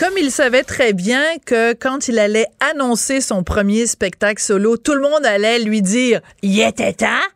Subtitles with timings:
[0.00, 4.94] comme il savait très bien que quand il allait annoncer son premier spectacle solo, tout
[4.94, 7.26] le monde allait lui dire «Y était temps»,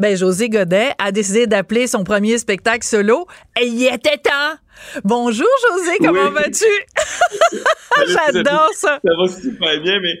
[0.00, 4.58] ben José Godet a décidé d'appeler son premier spectacle solo y était temps.
[5.04, 6.64] Bonjour José, comment vas-tu?
[8.08, 8.98] J'adore ça.
[9.04, 10.14] Ça va super bien, mais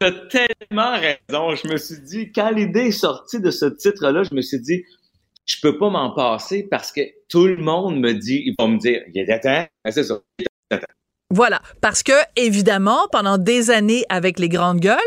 [0.00, 1.54] tu as tellement raison.
[1.54, 4.84] Je me suis dit, quand l'idée est sortie de ce titre-là, je me suis dit,
[5.46, 7.00] je peux pas m'en passer parce que
[7.30, 10.20] tout le monde me dit, ils vont me dire, il était temps, ben, c'est ça,
[11.30, 14.98] voilà, parce que évidemment, pendant des années avec les grandes gueules,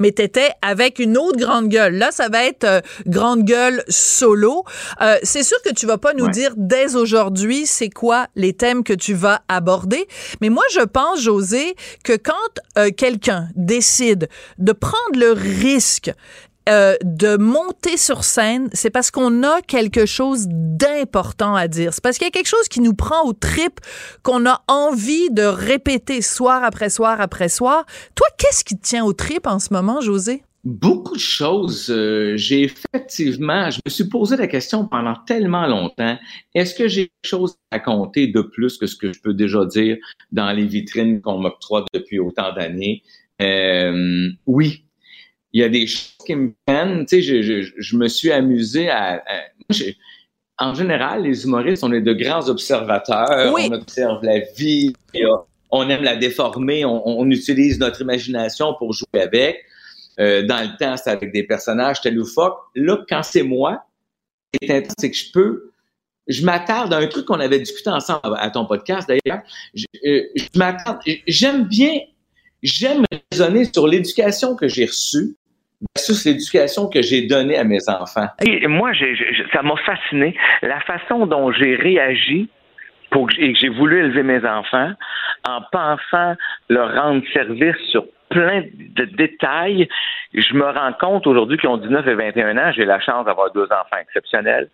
[0.00, 1.96] mais t'étais avec une autre grande gueule.
[1.96, 4.64] Là, ça va être euh, grande gueule solo.
[5.02, 8.84] Euh, c'est sûr que tu vas pas nous dire dès aujourd'hui c'est quoi les thèmes
[8.84, 10.08] que tu vas aborder,
[10.40, 12.32] mais moi je pense, José, que quand
[12.78, 16.10] euh, quelqu'un décide de prendre le risque
[16.68, 21.94] euh, de monter sur scène, c'est parce qu'on a quelque chose d'important à dire.
[21.94, 23.80] C'est parce qu'il y a quelque chose qui nous prend au trip,
[24.22, 27.86] qu'on a envie de répéter soir après soir après soir.
[28.14, 30.42] Toi, qu'est-ce qui te tient au trip en ce moment, José?
[30.64, 31.88] Beaucoup de choses.
[31.90, 36.18] Euh, j'ai effectivement, je me suis posé la question pendant tellement longtemps.
[36.56, 39.64] Est-ce que j'ai quelque chose à compter de plus que ce que je peux déjà
[39.64, 39.96] dire
[40.32, 43.04] dans les vitrines qu'on m'octroie depuis autant d'années?
[43.40, 44.85] Euh, oui,
[45.56, 47.06] il y a des choses qui me prennent.
[47.06, 49.24] Tu sais, je, je, je me suis amusé à.
[50.58, 53.54] en général, les humoristes, on est de grands observateurs.
[53.54, 54.92] On observe la vie.
[55.70, 56.84] On aime la déformer.
[56.84, 59.64] On, on, utilise notre imagination pour jouer avec.
[60.20, 62.26] Euh, dans le temps, c'est avec des personnages tel ou
[62.74, 63.82] Là, quand c'est moi,
[64.60, 65.72] c'est que je peux
[66.28, 69.42] je m'attarde à un truc qu'on avait discuté ensemble à ton podcast d'ailleurs.
[69.74, 72.00] Je, euh, je m'attarde, j'aime bien,
[72.62, 75.36] j'aime raisonner sur l'éducation que j'ai reçue
[75.94, 78.28] versus l'éducation que j'ai donnée à mes enfants.
[78.44, 78.92] Et moi,
[79.52, 82.48] ça m'a fasciné la façon dont j'ai réagi
[83.10, 84.92] pour et que j'ai voulu élever mes enfants
[85.44, 86.34] en pensant
[86.68, 88.62] leur rendre service sur plein
[88.96, 89.88] de détails.
[90.34, 93.52] Je me rends compte aujourd'hui qu'ils ont 19 et 21 ans, j'ai la chance d'avoir
[93.52, 94.68] deux enfants exceptionnels.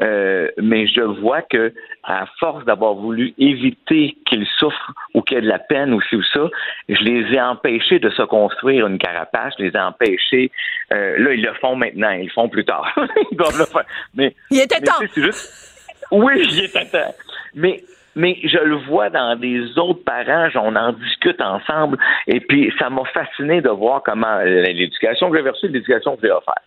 [0.00, 1.72] Euh, mais je vois que
[2.02, 6.00] à force d'avoir voulu éviter qu'ils souffrent ou qu'il y ait de la peine ou
[6.02, 6.48] ci ou ça,
[6.88, 10.50] je les ai empêchés de se construire une carapace, je les ai empêchés.
[10.92, 12.92] Euh, là, ils le font maintenant, ils le font plus tard.
[13.30, 13.84] ils doivent le faire.
[14.14, 14.98] Mais, il était temps.
[16.10, 17.14] Oui, il était temps.
[17.54, 17.82] Mais
[18.14, 22.90] mais je le vois dans des autres parents, on en discute ensemble, et puis ça
[22.90, 26.58] m'a fasciné de voir comment l'éducation que j'ai reçue, l'éducation que j'ai offerte.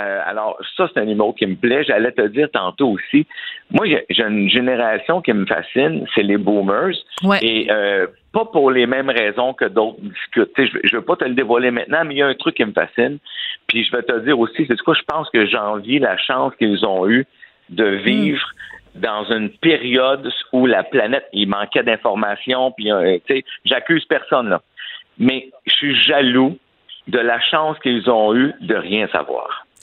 [0.00, 1.84] Euh, alors, ça, c'est un numéro qui me plaît.
[1.84, 3.26] J'allais te dire tantôt aussi,
[3.70, 6.94] moi, j'ai une génération qui me fascine, c'est les boomers,
[7.40, 10.50] et euh, pas pour les mêmes raisons que d'autres discutent.
[10.58, 12.64] je, je veux pas te le dévoiler maintenant, mais il y a un truc qui
[12.64, 13.18] me fascine,
[13.66, 16.84] puis je vais te dire aussi, c'est quoi, je pense que j'envie la chance qu'ils
[16.84, 17.26] ont eue
[17.70, 18.42] de vivre
[18.94, 24.48] dans une période où la planète, il manquait d'informations, puis euh, tu sais, j'accuse personne
[24.48, 24.62] là.
[25.18, 26.58] Mais je suis jaloux
[27.08, 29.66] de la chance qu'ils ont eue de rien savoir.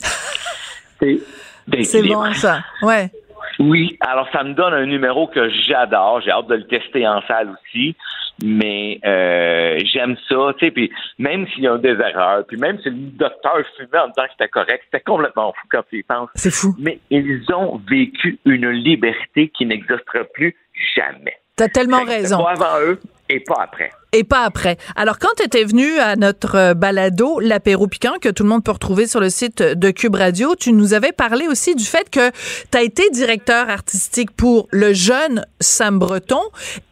[1.00, 3.10] C'est bon ça, ouais.
[3.58, 6.20] Oui, alors ça me donne un numéro que j'adore.
[6.20, 7.96] J'ai hâte de le tester en salle aussi
[8.42, 12.78] mais euh, j'aime ça, tu sais, puis même s'il y a des erreurs, puis même
[12.82, 16.02] si le docteur fumait en disant que c'était correct, c'était complètement fou quand tu y
[16.02, 16.28] penses.
[16.34, 16.74] C'est fou.
[16.78, 20.54] Mais ils ont vécu une liberté qui n'existera plus
[20.94, 21.36] jamais.
[21.56, 22.42] T'as tellement raison.
[22.42, 24.78] Pas avant eux et pas après et pas après.
[24.96, 28.64] Alors, quand tu étais venu à notre euh, balado, l'apéro piquant, que tout le monde
[28.64, 32.08] peut retrouver sur le site de Cube Radio, tu nous avais parlé aussi du fait
[32.10, 32.30] que
[32.70, 36.40] tu as été directeur artistique pour le jeune Sam Breton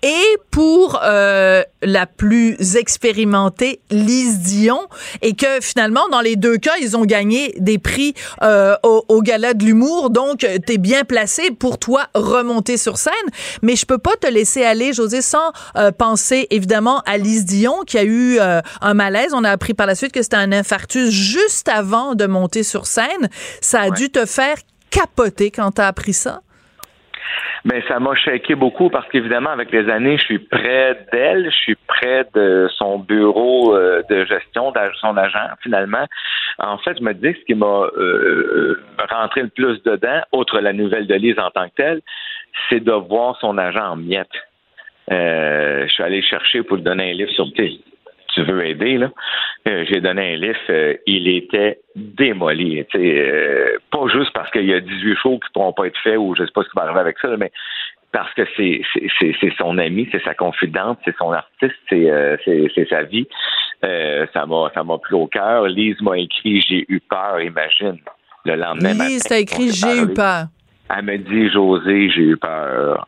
[0.03, 4.81] et pour euh, la plus expérimentée Lise Dion
[5.23, 9.23] et que finalement, dans les deux cas, ils ont gagné des prix euh, au, au,
[9.23, 10.11] Gala de l'humour.
[10.11, 13.13] Donc, tu es bien placé pour toi remonter sur scène.
[13.63, 17.83] Mais je peux pas te laisser aller, José, sans euh, penser évidemment à Alice Dion
[17.87, 19.35] qui a eu euh, un malaise.
[19.35, 22.87] On a appris par la suite que c'était un infarctus juste avant de monter sur
[22.87, 23.29] scène.
[23.61, 24.57] Ça a dû te faire
[24.91, 26.41] capoter quand tu as appris ça?
[27.65, 31.57] Ben, ça m'a choqué beaucoup parce qu'évidemment, avec les années, je suis près d'elle, je
[31.57, 36.05] suis près de son bureau euh, de gestion, de son agent, finalement.
[36.59, 40.61] En fait, je me dis que ce qui m'a euh, rentré le plus dedans, outre
[40.61, 42.03] la nouvelle de Lise en tant que telle,
[42.69, 44.29] c'est de voir son agent en miettes.
[45.11, 47.47] Euh, je suis allé chercher pour lui donner un livre sur
[48.35, 49.11] tu veux aider, là.
[49.69, 52.85] Euh, j'ai donné un livre, euh, il était démoli.
[52.95, 56.19] Euh, pas juste parce qu'il y a 18 choses qui ne pourront pas être faits
[56.19, 57.51] ou je sais pas ce qui va arriver avec ça, mais
[58.13, 58.83] parce que c'est,
[59.19, 63.27] c'est, son ami, c'est sa confidente, c'est son artiste, c'est, sa vie.
[63.83, 65.67] ça m'a ça m'a plu au cœur.
[65.67, 67.99] Lise m'a écrit J'ai eu peur, imagine.
[68.45, 70.47] Le lendemain Lise t'a écrit J'ai eu peur.
[70.95, 73.07] Elle me dit José, j'ai eu peur.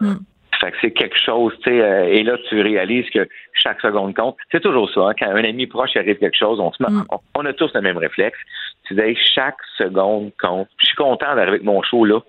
[0.00, 0.14] Hmm.
[0.60, 4.14] Fait que c'est quelque chose, tu sais, euh, et là, tu réalises que chaque seconde
[4.14, 4.36] compte.
[4.52, 7.04] C'est toujours ça, hein, quand un ami proche arrive quelque chose, on, se met, mm.
[7.34, 8.38] on, a tous le même réflexe.
[8.86, 10.68] Tu dis, chaque seconde compte.
[10.78, 12.20] je suis content d'arriver avec mon show, là.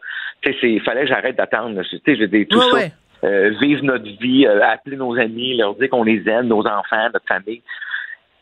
[0.41, 1.81] Tu sais, il fallait que j'arrête d'attendre.
[1.83, 2.87] Tu sais, je dis, tout ça.
[3.23, 7.09] Euh, vivre notre vie, euh, appeler nos amis, leur dire qu'on les aime, nos enfants,
[7.13, 7.61] notre famille.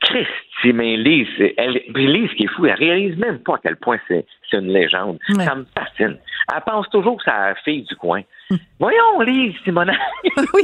[0.01, 1.27] Christy, mais Lise,
[1.57, 5.19] elle, Lise, qui est fou, elle réalise même pas à quel point c'est une légende.
[5.35, 6.17] Ça me fascine.
[6.53, 8.21] Elle pense toujours que c'est la fille du coin.
[8.49, 8.57] Hmm.
[8.79, 9.93] Voyons, Lise, Simona.
[10.53, 10.63] oui.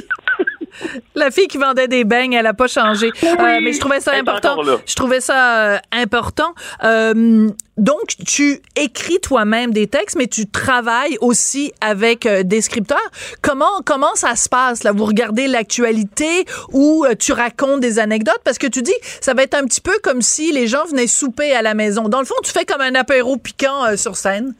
[1.16, 3.12] La fille qui vendait des beignes, elle a pas changé.
[3.24, 4.58] Euh, mais je trouvais ça important.
[4.86, 6.54] Je trouvais ça euh, important.
[6.84, 13.12] Euh, donc, tu écris toi-même des textes, mais tu travailles aussi avec des scripteurs.
[13.42, 14.92] Comment comment ça se passe là?
[14.92, 18.42] Vous regardez l'actualité ou tu racontes des anecdotes?
[18.44, 21.08] Parce que tu dis ça va être un petit peu comme si les gens venaient
[21.08, 22.08] souper à la maison.
[22.10, 24.54] Dans le fond, tu fais comme un apéro piquant sur scène.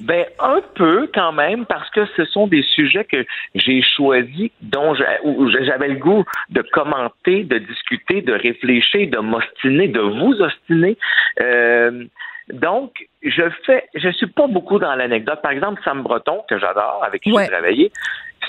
[0.00, 3.24] Ben un peu quand même parce que ce sont des sujets que
[3.54, 10.00] j'ai choisis, dont j'avais le goût de commenter, de discuter, de réfléchir, de m'ostiner, de
[10.00, 10.96] vous ostiner.
[11.40, 12.04] Euh,
[12.52, 15.40] donc, je fais, je suis pas beaucoup dans l'anecdote.
[15.42, 17.92] Par exemple, Sam Breton que j'adore, avec qui j'ai travaillé,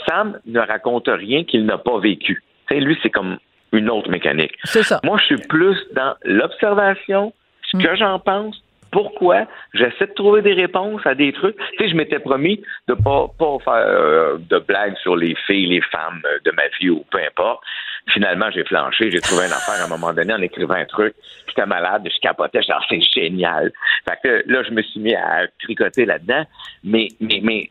[0.07, 2.43] Sam ne raconte rien qu'il n'a pas vécu.
[2.71, 3.37] lui, c'est comme
[3.73, 4.53] une autre mécanique.
[4.63, 4.99] C'est ça.
[5.03, 7.33] Moi, je suis plus dans l'observation,
[7.63, 7.95] ce que mm.
[7.95, 9.47] j'en pense, pourquoi?
[9.73, 11.55] J'essaie de trouver des réponses à des trucs.
[11.55, 15.67] Tu sais, je m'étais promis de pas, pas faire euh, de blagues sur les filles,
[15.67, 17.63] les femmes euh, de ma vie ou peu importe.
[18.13, 21.13] Finalement, j'ai flanché, j'ai trouvé une affaire à un moment donné en écrivant un truc.
[21.47, 23.71] J'étais malade, je capotais, genre c'est génial.
[24.07, 26.43] Fait que là, je me suis mis à tricoter là-dedans.
[26.83, 27.69] Mais, mais, mais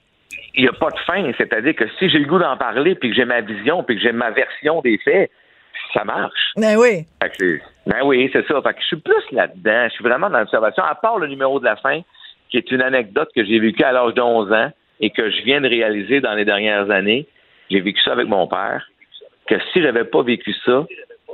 [0.55, 1.31] il n'y a pas de fin.
[1.37, 4.02] C'est-à-dire que si j'ai le goût d'en parler, puis que j'ai ma vision, puis que
[4.02, 5.31] j'ai ma version des faits,
[5.94, 6.52] ça marche.
[6.56, 7.06] Ben oui.
[7.87, 8.61] ben oui, c'est ça.
[8.62, 9.88] Fait que je suis plus là-dedans.
[9.88, 10.82] Je suis vraiment dans l'observation.
[10.82, 12.00] À part le numéro de la fin,
[12.50, 14.70] qui est une anecdote que j'ai vécue à l'âge de 11 ans
[15.00, 17.26] et que je viens de réaliser dans les dernières années.
[17.70, 18.88] J'ai vécu ça avec mon père.
[19.46, 20.84] Que si j'avais pas vécu ça,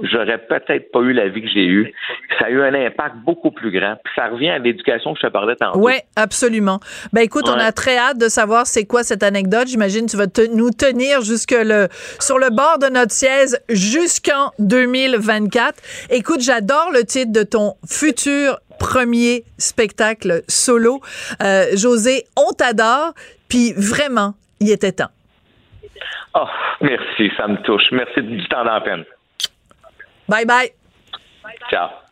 [0.03, 1.93] j'aurais peut-être pas eu la vie que j'ai eue.
[2.39, 3.97] Ça a eu un impact beaucoup plus grand.
[4.05, 5.81] Puis ça revient à l'éducation que je te parlais tantôt.
[5.81, 6.81] Oui, absolument.
[7.13, 9.69] Ben écoute, on a très hâte de savoir c'est quoi cette anecdote.
[9.69, 11.89] J'imagine que tu vas nous tenir jusque le
[12.21, 15.75] sur le bord de notre siège jusqu'en 2024.
[16.11, 21.01] Écoute, j'adore le titre de ton futur premier spectacle solo.
[21.43, 23.13] Euh, José, on t'adore.
[23.49, 25.11] Puis vraiment, il était temps.
[26.35, 26.47] Oh,
[26.81, 27.91] merci, ça me touche.
[27.93, 29.05] Merci du temps d'en peine.
[30.29, 30.73] Bye bye.
[31.71, 32.06] Ciao.